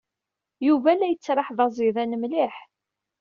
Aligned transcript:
Yuba 0.67 0.91
la 0.97 1.07
yettraḥ 1.09 1.47
d 1.57 1.59
aẓidan 1.65 2.17
mliḥ. 2.17 2.55